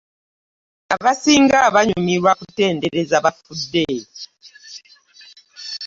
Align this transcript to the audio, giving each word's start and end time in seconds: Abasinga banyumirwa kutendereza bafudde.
Abasinga 0.95 1.59
banyumirwa 1.75 2.31
kutendereza 2.39 3.15
bafudde. 3.25 3.95